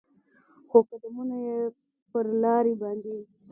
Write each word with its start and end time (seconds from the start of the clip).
خو 0.69 0.77
قدمونو 0.89 1.35
یې 1.47 1.59
پر 2.11 2.25
لارې 2.43 2.73
باندې 2.81 3.15